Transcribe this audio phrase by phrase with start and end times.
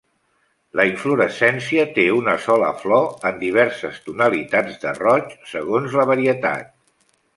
[0.77, 6.75] La inflorescència té una sola flor, en diverses tonalitats de roig segons la varietat.